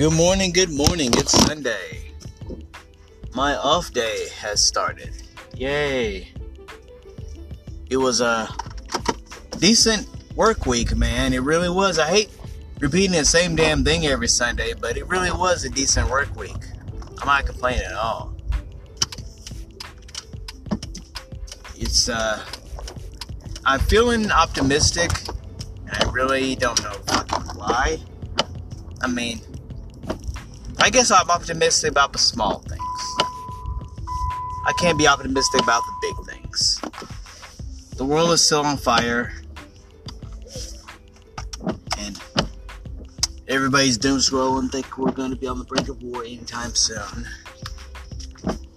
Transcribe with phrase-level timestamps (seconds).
[0.00, 1.10] Good morning, good morning.
[1.12, 2.14] It's Sunday.
[3.34, 5.10] My off day has started.
[5.54, 6.32] Yay.
[7.90, 8.48] It was a
[9.58, 11.34] decent work week, man.
[11.34, 11.98] It really was.
[11.98, 12.30] I hate
[12.78, 16.64] repeating the same damn thing every Sunday, but it really was a decent work week.
[17.20, 18.34] I'm not complaining at all.
[21.76, 22.42] It's, uh,
[23.66, 25.10] I'm feeling optimistic,
[25.92, 26.94] and I really don't know
[27.54, 27.98] why.
[29.02, 29.42] I mean,
[30.82, 32.80] I guess I'm optimistic about the small things.
[34.66, 36.80] I can't be optimistic about the big things.
[37.96, 39.32] The world is still on fire.
[41.98, 42.18] And
[43.46, 47.28] everybody's doom scrolling, think we're going to be on the brink of war anytime soon.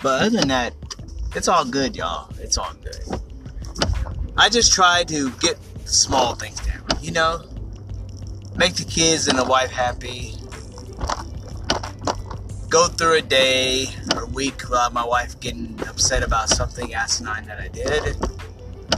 [0.02, 0.74] But other than that,
[1.36, 2.30] it's all good, y'all.
[2.40, 3.22] It's all good.
[4.36, 7.44] I just try to get small things down, you know?
[8.58, 10.36] Make the kids and the wife happy
[12.74, 13.86] go through a day
[14.16, 18.18] or week without my wife getting upset about something asinine that I did.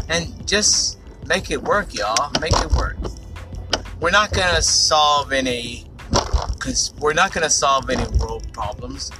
[0.07, 2.31] And just make it work, y'all.
[2.39, 2.95] Make it work.
[3.99, 5.89] We're not gonna solve any
[6.57, 9.11] cause we're not gonna solve any world problems.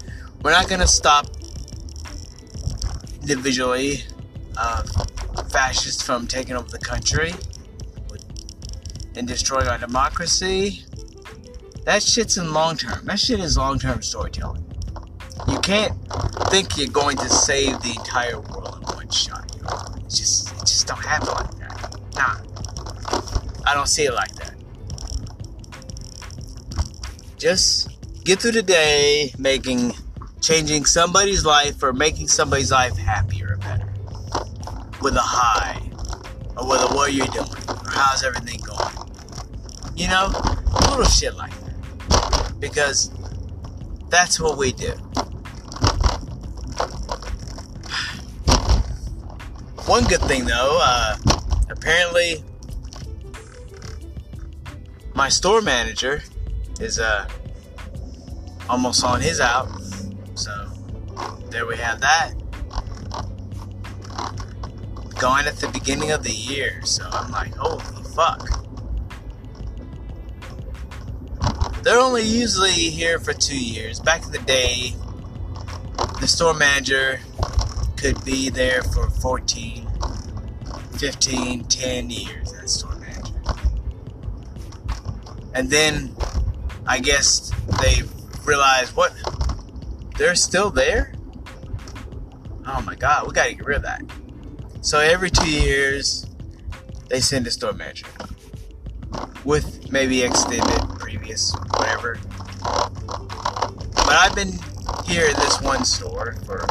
[0.42, 1.28] We're not gonna stop
[3.24, 4.06] individually
[4.56, 4.84] uh,
[5.52, 7.34] fascists from taking over the country
[9.18, 10.85] and destroying our democracy.
[11.86, 13.06] That shit's in long term.
[13.06, 14.66] That shit is long term storytelling.
[15.48, 15.94] You can't
[16.50, 19.52] think you're going to save the entire world in one shot.
[19.56, 19.96] You know?
[19.98, 22.00] It just, it just don't happen like that.
[22.16, 24.56] Nah, I don't see it like that.
[27.38, 27.90] Just
[28.24, 29.94] get through the day, making,
[30.42, 33.94] changing somebody's life or making somebody's life happier or better,
[35.04, 35.80] with a high,
[36.58, 38.96] or with a what you're doing, or how's everything going.
[39.96, 40.32] You know,
[40.90, 41.65] little shit like that
[42.60, 43.12] because
[44.10, 44.94] that's what we do.
[49.86, 51.18] One good thing though, uh,
[51.70, 52.44] apparently
[55.14, 56.24] my store manager
[56.80, 57.28] is uh,
[58.70, 59.70] almost on his out.
[60.34, 60.52] So
[61.50, 62.34] there we have that.
[65.20, 67.84] Going at the beginning of the year, so I'm like, holy
[68.16, 68.65] fuck.
[71.86, 74.00] They're only usually here for two years.
[74.00, 74.96] Back in the day,
[76.20, 77.20] the store manager
[77.96, 79.88] could be there for 14,
[80.98, 83.40] 15, 10 years as store manager.
[85.54, 86.16] And then
[86.88, 88.02] I guess they
[88.46, 89.14] realized what?
[90.18, 91.14] They're still there?
[92.66, 94.02] Oh my god, we gotta get rid of that.
[94.82, 96.26] So every two years,
[97.10, 98.08] they send a store manager
[99.44, 100.85] with maybe extended
[101.18, 102.18] previous whatever.
[102.62, 104.60] But I've been
[105.06, 106.66] here in this one store for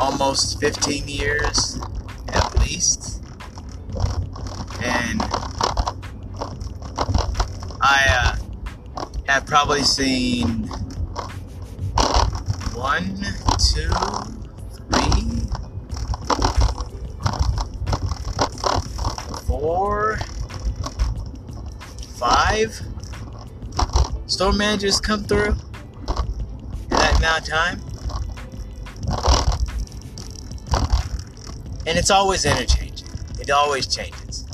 [0.00, 1.78] almost 15 years
[2.28, 3.22] at least.
[4.82, 5.20] And
[7.82, 8.36] I uh,
[9.28, 10.68] have probably seen
[12.74, 13.18] one,
[13.58, 13.90] two,
[14.88, 15.42] three,
[19.46, 20.18] four,
[22.16, 22.95] five
[24.36, 27.80] store managers come through in that amount of time.
[31.86, 33.08] And it's always interchanging.
[33.40, 34.44] It always changes.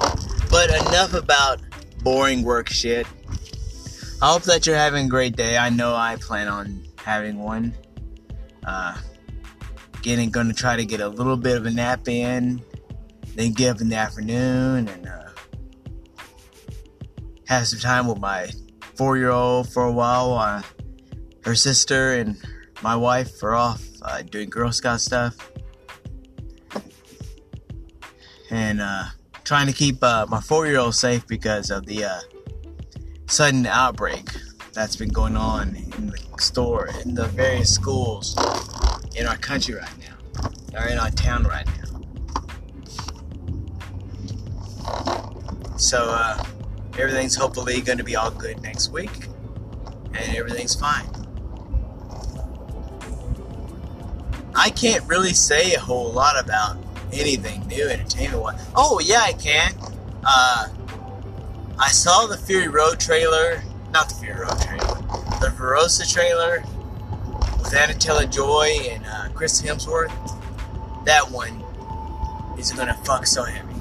[0.48, 1.62] But enough about
[2.04, 3.08] boring work shit.
[4.22, 5.56] I hope that you're having a great day.
[5.58, 7.74] I know I plan on having one.
[8.64, 8.96] Uh,
[10.00, 12.62] getting gonna try to get a little bit of a nap in,
[13.34, 15.30] then get up in the afternoon and uh,
[17.48, 18.48] have some time with my
[19.02, 20.34] four year old for a while.
[20.34, 20.62] Uh,
[21.42, 22.36] her sister and
[22.82, 25.50] my wife are off uh, doing Girl Scout stuff.
[28.48, 29.06] And uh,
[29.42, 32.20] trying to keep uh, my four year old safe because of the uh,
[33.26, 34.28] sudden outbreak
[34.72, 38.36] that's been going on in the store, in the various schools
[39.16, 40.14] in our country right now,
[40.80, 41.82] or in our town right now.
[45.76, 46.44] So, uh,
[46.98, 49.10] everything's hopefully going to be all good next week,
[50.14, 51.06] and everything's fine.
[54.54, 56.76] I can't really say a whole lot about
[57.12, 58.66] anything new entertainment wise.
[58.76, 59.72] Oh yeah, I can.
[60.24, 60.68] Uh,
[61.78, 63.62] I saw the Fury Road trailer,
[63.92, 64.94] not the Fury Road trailer,
[65.40, 66.62] the Furiosa trailer
[67.58, 70.12] with Anya Taylor-Joy and uh, Chris Hemsworth.
[71.04, 71.64] That one
[72.58, 73.74] is gonna fuck so heavy.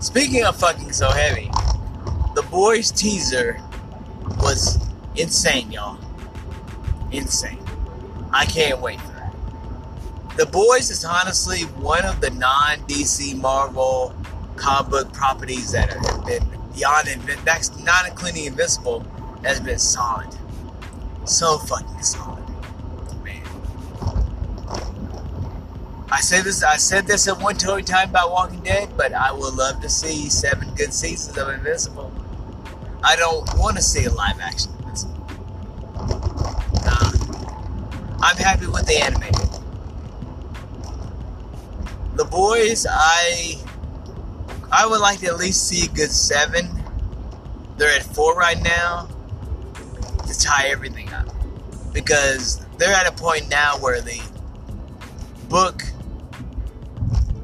[0.00, 1.50] Speaking of fucking so heavy,
[2.36, 3.58] the boys teaser
[4.40, 4.78] was
[5.16, 5.98] insane, y'all.
[7.10, 7.58] insane.
[8.30, 9.34] I can't wait for that.
[10.36, 14.14] The Boys is honestly one of the non DC Marvel
[14.56, 17.08] comic book properties that have been beyond
[17.46, 19.00] that's not including Invincible
[19.42, 20.28] has been solid.
[21.24, 22.44] So fucking solid.
[23.24, 23.42] Man.
[26.10, 29.54] I said this I said this at one time about Walking Dead, but I would
[29.54, 32.12] love to see seven good seasons of Invincible.
[33.02, 34.72] I don't want to see a live action.
[36.84, 37.12] Nah.
[38.20, 39.48] I'm happy with the animated.
[42.16, 43.60] The boys, I
[44.72, 46.68] I would like to at least see a good seven.
[47.76, 49.08] They're at four right now
[50.26, 51.28] to tie everything up
[51.92, 54.20] because they're at a point now where the
[55.48, 55.82] book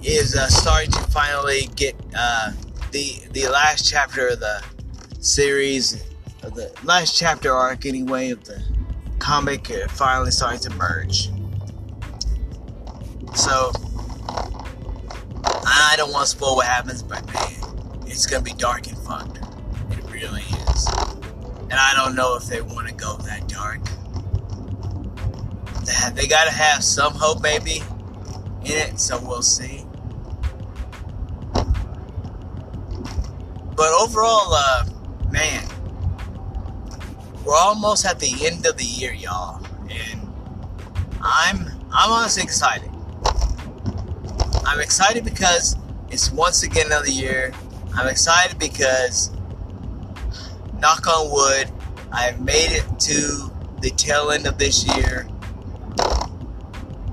[0.03, 2.53] is uh, starting to finally get uh,
[2.91, 4.63] the the last chapter of the
[5.23, 6.03] series,
[6.43, 8.61] of the last chapter arc anyway of the
[9.21, 11.31] comic finally starting to merge.
[13.35, 13.71] So
[15.65, 19.31] I don't want to spoil what happens, but man, it's gonna be dark and fun.
[19.93, 20.87] It really is.
[21.71, 23.81] And I don't know if they want to go that dark.
[26.15, 27.83] They gotta have some hope, maybe,
[28.65, 28.99] in it.
[28.99, 29.85] So we'll see.
[33.75, 34.85] But overall, uh,
[35.33, 35.65] man,
[37.45, 40.21] we're almost at the end of the year, y'all, and
[41.21, 42.91] I'm I'm honestly excited.
[44.67, 45.77] I'm excited because
[46.11, 47.53] it's once again another year.
[47.95, 49.31] I'm excited because,
[50.79, 51.71] knock on wood,
[52.13, 53.51] I've made it to
[53.81, 55.27] the tail end of this year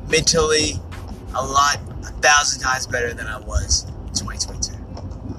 [0.09, 0.73] mentally
[1.35, 4.77] a lot, a thousand times better than I was in 2022.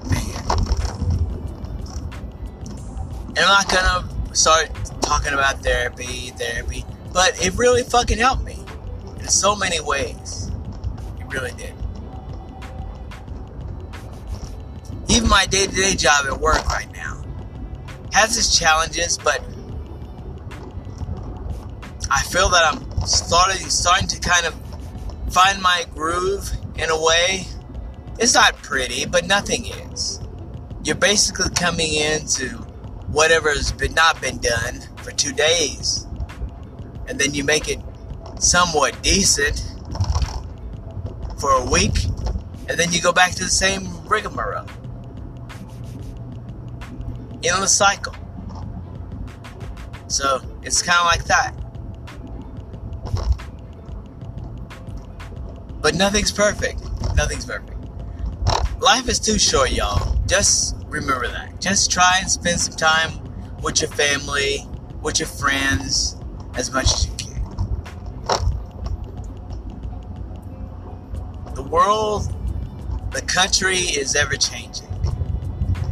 [0.09, 0.81] Man.
[3.29, 4.69] And I'm not gonna start
[5.01, 8.57] talking about therapy, therapy, but it really fucking helped me
[9.19, 10.51] in so many ways.
[11.19, 11.73] It really did.
[15.11, 17.21] even my day to day job at work right now
[18.13, 19.43] has its challenges, but
[22.09, 24.55] I feel that I'm starting starting to kind of
[25.33, 27.45] find my groove in a way.
[28.19, 30.19] It's not pretty, but nothing is.
[30.83, 32.65] You're basically coming into
[33.11, 36.07] whatever's been not been done for two days,
[37.07, 37.79] and then you make it
[38.39, 39.63] somewhat decent
[41.39, 42.05] for a week,
[42.69, 44.65] and then you go back to the same rigmarole
[47.43, 48.13] endless cycle.
[50.07, 51.53] So it's kind of like that.
[55.81, 56.81] But nothing's perfect.
[57.15, 57.77] Nothing's perfect.
[58.79, 60.19] Life is too short, y'all.
[60.27, 61.59] Just remember that.
[61.61, 63.11] Just try and spend some time
[63.63, 64.67] with your family,
[65.01, 66.17] with your friends,
[66.55, 67.41] as much as you can.
[71.55, 72.33] The world,
[73.11, 74.87] the country is ever changing.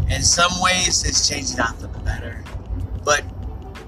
[0.10, 2.44] In some ways, it's changing out for the better.
[3.06, 3.24] But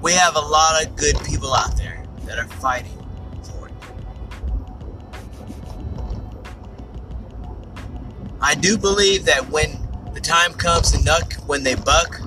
[0.02, 2.98] we have a lot of good people out there that are fighting
[3.44, 3.74] for it.
[8.40, 9.81] I do believe that when
[10.22, 12.20] the time comes to nuck, when they buck,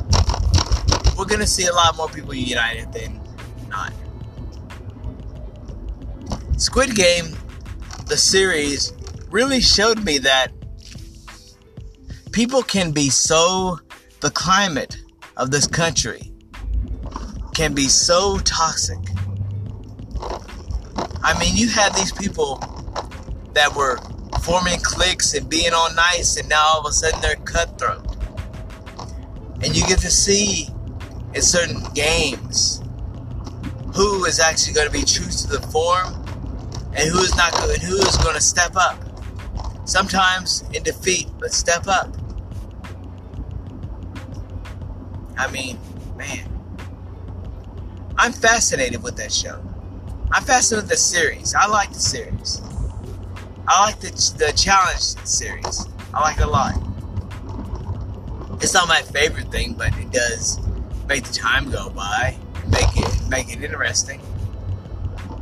[1.17, 3.21] we're to see a lot more people united than
[3.69, 3.93] not.
[6.57, 7.37] Squid Game,
[8.07, 8.93] the series,
[9.31, 10.49] really showed me that
[12.33, 13.79] people can be so
[14.21, 14.97] the climate
[15.37, 16.33] of this country
[17.55, 18.99] can be so toxic.
[21.23, 22.59] I mean, you had these people
[23.55, 23.99] that were
[24.43, 28.17] forming cliques and being all nice, and now all of a sudden they're cutthroat.
[29.63, 30.69] And you get to see
[31.35, 32.83] in certain games
[33.95, 36.15] who is actually going to be true to the form
[36.97, 38.99] and who is not good, and who is going to step up.
[39.85, 42.15] Sometimes in defeat, but step up.
[45.37, 45.79] I mean,
[46.17, 46.49] man.
[48.17, 49.61] I'm fascinated with that show.
[50.31, 51.55] I'm fascinated with the series.
[51.55, 52.61] I like the series.
[53.67, 55.87] I like the, the challenge series.
[56.13, 56.75] I like it a lot.
[58.63, 60.61] It's not my favorite thing, but it does
[61.09, 62.37] make the time go by,
[62.69, 64.21] make it make it interesting.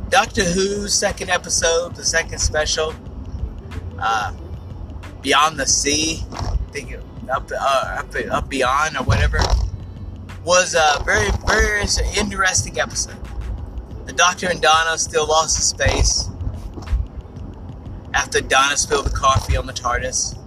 [0.09, 2.93] Doctor Who's second episode, the second special,
[3.99, 4.33] uh,
[5.21, 6.95] Beyond the Sea, I think
[7.29, 9.39] up, uh, up up beyond or whatever
[10.43, 11.85] was a very, very
[12.17, 13.17] interesting episode.
[14.05, 16.29] The Doctor and Donna still lost the space
[18.13, 20.39] after Donna spilled the coffee on the TARDIS.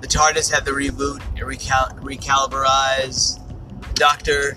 [0.00, 3.38] The TARDIS had to reboot and recal- recalibrate.
[3.94, 4.56] Doctor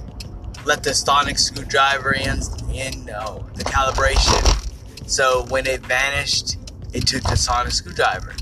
[0.66, 2.40] let the sonic screwdriver in,
[2.74, 5.10] in uh, the calibration.
[5.10, 6.58] So when it vanished,
[6.94, 8.34] it took the sonic screwdriver.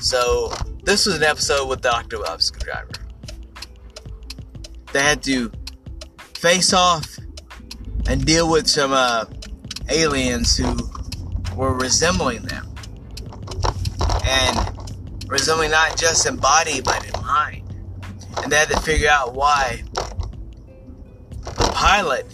[0.00, 0.52] So
[0.84, 2.18] this was an episode with Dr.
[2.18, 2.90] Love Screwdriver.
[4.92, 5.52] They had to
[6.34, 7.18] face off
[8.08, 9.26] and deal with some uh,
[9.90, 10.76] aliens who
[11.54, 12.67] were resembling them.
[14.28, 17.74] And resembling not just in body but in mind.
[18.42, 19.82] And they had to figure out why
[21.44, 22.26] the pilot,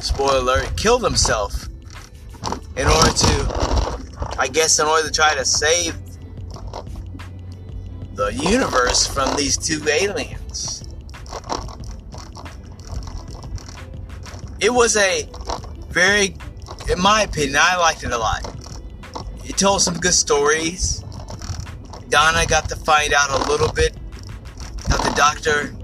[0.00, 1.68] spoiler alert, killed himself
[2.76, 5.96] in order to, I guess, in order to try to save
[8.14, 10.84] the universe from these two aliens.
[14.60, 15.26] It was a
[15.88, 16.36] very,
[16.90, 18.49] in my opinion, I liked it a lot.
[19.60, 21.04] Told some good stories.
[22.08, 23.94] Donna got to find out a little bit
[24.88, 25.74] that the doctor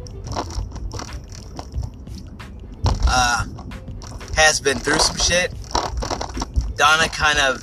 [3.06, 3.44] uh,
[4.34, 5.52] has been through some shit.
[6.76, 7.62] Donna kind of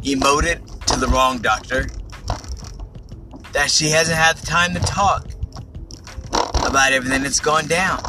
[0.00, 1.88] emoted to the wrong doctor
[3.52, 5.28] that she hasn't had the time to talk
[6.66, 8.00] about everything that's gone down.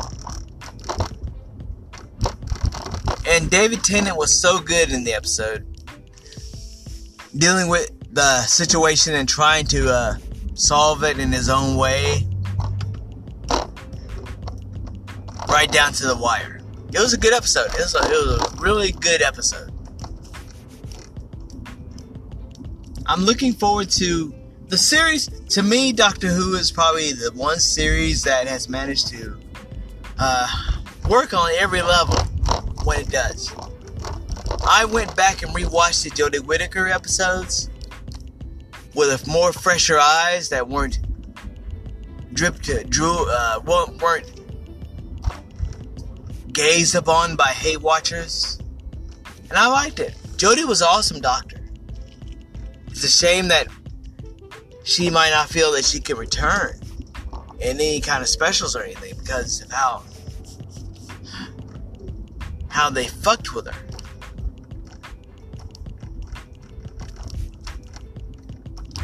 [3.28, 5.71] And David Tennant was so good in the episode,
[7.38, 10.16] dealing with the situation and trying to uh,
[10.54, 12.28] solve it in his own way,
[15.48, 16.62] right down to the wire.
[16.94, 17.68] It was a good episode.
[17.68, 19.72] It was a, it was a really good episode.
[23.06, 24.34] I'm looking forward to
[24.68, 25.28] the series.
[25.28, 29.38] To me, Doctor Who is probably the one series that has managed to
[30.18, 30.48] uh,
[31.10, 32.18] work on every level
[32.84, 33.52] when it does.
[34.68, 37.70] I went back and rewatched the Jodie Whittaker episodes
[38.94, 41.00] with more fresher eyes that weren't
[42.34, 44.30] dripped, drew, uh, weren't
[46.54, 48.60] gazed upon by hate watchers,
[49.50, 50.16] and I liked it.
[50.38, 51.58] Jodie was awesome doctor.
[52.88, 53.68] It's a shame that
[54.84, 56.80] she might not feel that she can return
[57.60, 60.04] in any kind of specials or anything because of how
[62.68, 63.91] how they fucked with her.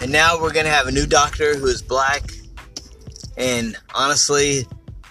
[0.01, 2.31] And now we're gonna have a new doctor who is black.
[3.37, 4.65] And honestly,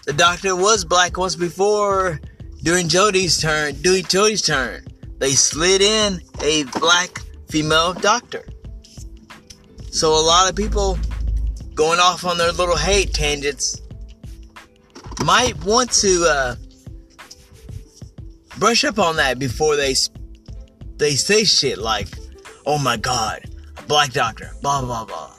[0.05, 2.21] the doctor was black once before
[2.63, 4.85] during Jodie's turn, during Jodie's turn.
[5.19, 8.45] They slid in a black female doctor.
[9.91, 10.99] So a lot of people
[11.75, 13.81] going off on their little hate tangents
[15.25, 16.57] might want to uh,
[18.59, 19.95] brush up on that before they
[20.99, 22.09] they say shit like,
[22.67, 23.45] "Oh my God,
[23.87, 25.33] black doctor," blah blah blah.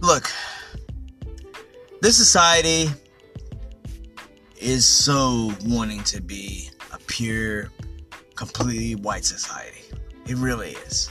[0.00, 0.30] Look,
[2.00, 2.88] this society
[4.60, 7.70] is so wanting to be a pure,
[8.34, 9.82] completely white society.
[10.26, 11.10] It really is.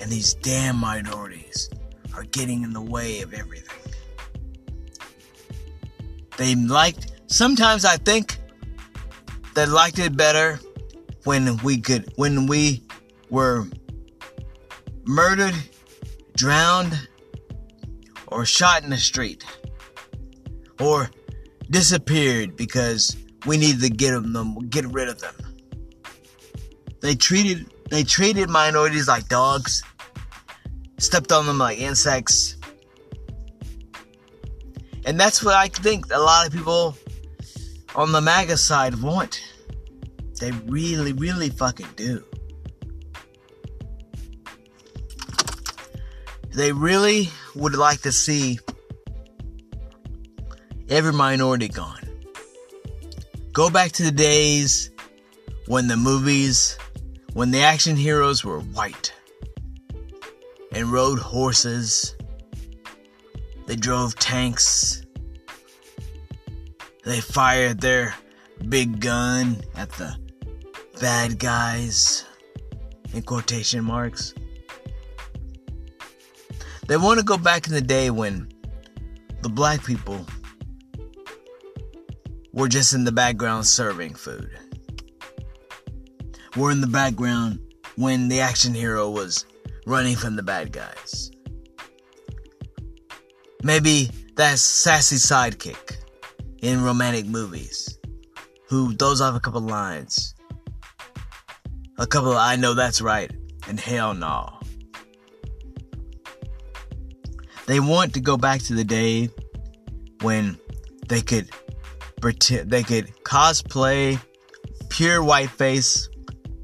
[0.00, 1.70] And these damn minorities
[2.14, 3.92] are getting in the way of everything.
[6.36, 8.38] They liked sometimes I think
[9.54, 10.60] they liked it better
[11.26, 12.82] when we could when we
[13.30, 13.66] were
[15.04, 15.54] murdered,
[16.36, 17.08] drowned,
[18.28, 19.44] or shot in the street,
[20.80, 21.10] or
[21.68, 25.34] disappeared because we needed to get them get rid of them.
[27.00, 29.82] They treated they treated minorities like dogs,
[30.98, 32.56] stepped on them like insects.
[35.04, 36.96] And that's what I think a lot of people
[37.96, 39.40] on the MAGA side want.
[40.38, 42.22] They really, really fucking do.
[46.52, 48.58] They really would like to see
[50.88, 52.02] every minority gone.
[53.52, 54.90] Go back to the days
[55.66, 56.78] when the movies,
[57.32, 59.12] when the action heroes were white
[60.72, 62.14] and rode horses,
[63.66, 65.02] they drove tanks,
[67.04, 68.14] they fired their
[68.68, 70.25] big gun at the
[71.00, 72.24] bad guys,
[73.12, 74.34] in quotation marks.
[76.86, 78.48] They want to go back in the day when
[79.42, 80.24] the black people
[82.52, 84.50] were just in the background serving food.
[86.56, 87.60] We're in the background
[87.96, 89.44] when the action hero was
[89.86, 91.30] running from the bad guys.
[93.62, 95.96] Maybe that sassy sidekick
[96.62, 97.98] in romantic movies
[98.68, 100.35] who throws off a couple lines.
[101.98, 103.30] A couple of I know that's right
[103.68, 104.52] and hell no.
[107.66, 109.30] They want to go back to the day
[110.20, 110.58] when
[111.08, 111.50] they could
[112.20, 114.20] pretend they could cosplay
[114.88, 116.08] pure whiteface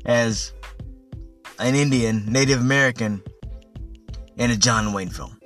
[0.05, 0.53] as
[1.59, 3.23] an Indian, Native American
[4.37, 5.39] in a John Wayne film.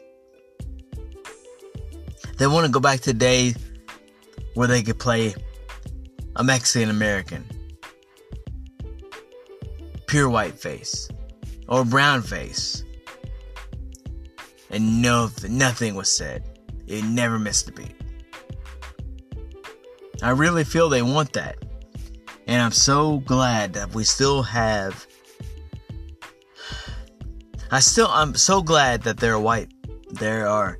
[2.38, 3.54] They want to go back to the day
[4.54, 5.34] where they could play
[6.36, 7.44] a Mexican American,
[10.06, 11.08] pure white face,
[11.68, 12.84] or brown face,
[14.70, 16.44] and no, nothing was said.
[16.86, 17.94] It never missed a beat.
[20.22, 21.56] I really feel they want that.
[22.46, 25.06] And I'm so glad that we still have.
[27.70, 29.72] I still, I'm so glad that there are white,
[30.10, 30.78] there are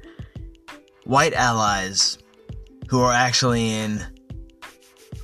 [1.05, 2.19] white allies
[2.89, 4.05] who are actually in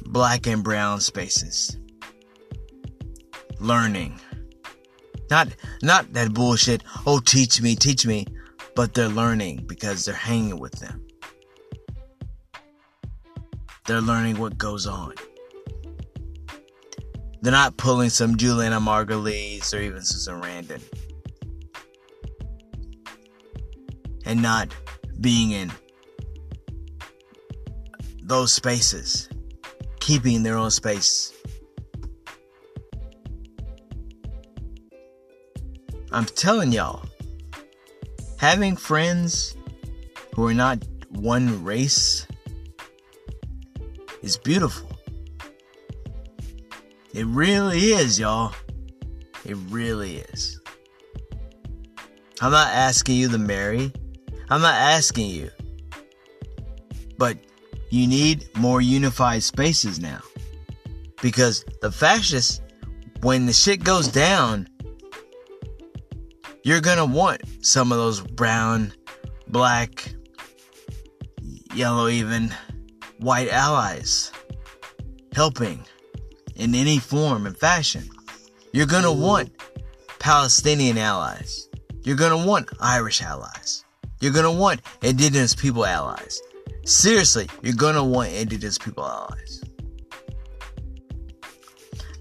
[0.05, 1.79] black and brown spaces.
[3.63, 4.21] Learning.
[5.31, 5.49] Not,
[5.83, 8.27] not that bullshit, oh, teach me, teach me,
[8.75, 11.07] but they're learning because they're hanging with them.
[13.87, 15.15] They're learning what goes on.
[17.41, 20.83] They're not pulling some Julianna Margulies or even Susan Sarandon.
[24.27, 24.75] And not
[25.21, 25.71] being in
[28.23, 29.29] those spaces,
[30.01, 31.33] keeping their own space.
[36.13, 37.03] I'm telling y'all,
[38.39, 39.57] having friends
[40.35, 42.27] who are not one race
[44.21, 44.91] is beautiful.
[47.15, 48.55] It really is, y'all.
[49.47, 50.61] It really is.
[52.43, 53.91] I'm not asking you to marry.
[54.51, 55.51] I'm not asking you.
[57.17, 57.39] But
[57.89, 60.21] you need more unified spaces now.
[61.23, 62.61] Because the fascists,
[63.23, 64.69] when the shit goes down,
[66.65, 68.93] you're gonna want some of those brown,
[69.49, 70.13] black,
[71.75, 72.55] yellow, even
[73.19, 74.31] white allies
[75.35, 75.85] helping
[76.57, 78.09] in any form and fashion.
[78.73, 79.51] You're gonna want
[80.19, 81.69] Palestinian allies.
[82.03, 83.85] You're gonna want Irish allies.
[84.21, 86.41] You're gonna want indigenous people allies.
[86.85, 89.63] Seriously, you're gonna want indigenous people allies.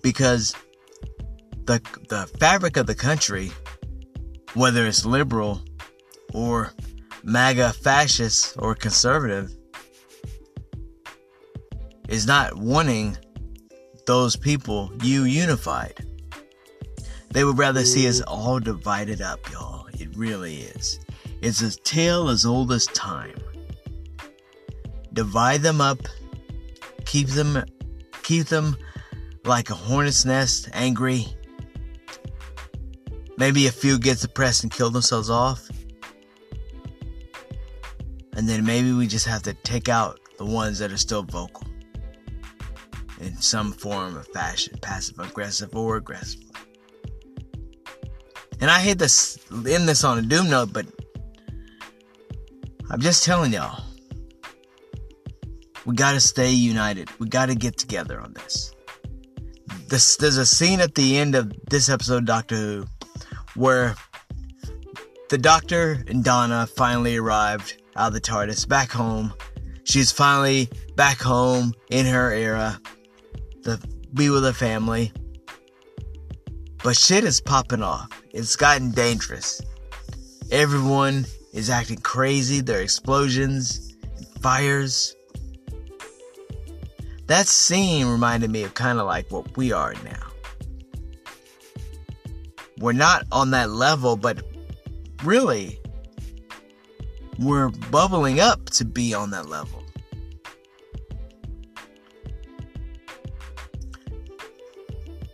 [0.01, 0.55] Because
[1.65, 3.51] the the fabric of the country,
[4.53, 5.61] whether it's liberal
[6.33, 6.73] or
[7.23, 9.51] MAGA fascist or conservative,
[12.07, 13.17] is not wanting
[14.05, 16.05] those people you unified.
[17.29, 19.87] They would rather see us all divided up, y'all.
[19.93, 20.99] It really is.
[21.41, 23.39] It's a tale as old as time.
[25.13, 25.99] Divide them up,
[27.05, 27.63] keep them
[28.23, 28.77] keep them
[29.45, 31.25] like a hornet's nest, angry.
[33.41, 35.67] Maybe a few get depressed and kill themselves off.
[38.33, 41.65] And then maybe we just have to take out the ones that are still vocal
[43.19, 46.43] in some form of fashion, passive aggressive or aggressive.
[48.59, 49.09] And I hate to
[49.67, 50.85] end this on a doom note, but
[52.91, 53.83] I'm just telling y'all,
[55.87, 57.09] we gotta stay united.
[57.19, 58.75] We gotta get together on this.
[59.87, 60.15] this.
[60.17, 62.85] There's a scene at the end of this episode Doctor Who
[63.55, 63.95] where
[65.29, 69.33] the Doctor and Donna finally arrived out of the TARDIS back home.
[69.83, 72.79] She's finally back home in her era
[73.63, 73.79] to
[74.13, 75.11] be with her family.
[76.83, 78.09] But shit is popping off.
[78.31, 79.61] It's gotten dangerous.
[80.51, 82.61] Everyone is acting crazy.
[82.61, 85.15] There are explosions and fires.
[87.27, 90.30] That scene reminded me of kind of like what we are now.
[92.81, 94.43] We're not on that level, but
[95.23, 95.79] really,
[97.37, 99.83] we're bubbling up to be on that level.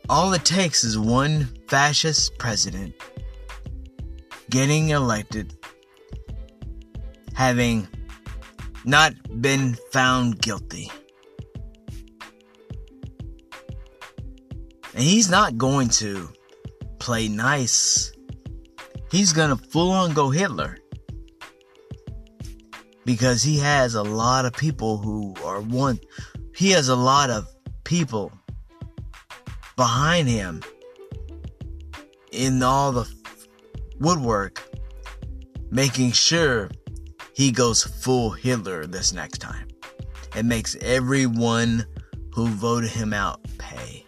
[0.10, 2.94] All it takes is one fascist president
[4.50, 5.54] getting elected,
[7.34, 7.88] having
[8.84, 10.92] not been found guilty.
[14.94, 16.30] And he's not going to
[17.08, 18.12] play nice.
[19.10, 20.78] He's going to full on go Hitler.
[23.06, 26.02] Because he has a lot of people who are one.
[26.54, 27.48] He has a lot of
[27.86, 28.34] people
[29.78, 30.62] behind him
[32.34, 33.10] in all the
[34.02, 34.62] woodwork,
[35.72, 36.70] making sure
[37.34, 39.70] he goes full Hitler this next time
[40.36, 41.86] and makes everyone
[42.34, 44.07] who voted him out pay.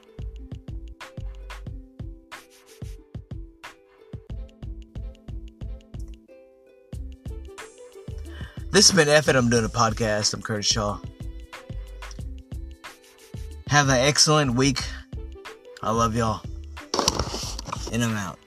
[8.72, 10.32] This has been F and I'm doing a podcast.
[10.36, 11.00] I'm Curtis Shaw.
[13.68, 14.80] Have an excellent week.
[15.82, 16.42] I love y'all.
[17.92, 18.38] And I'm out.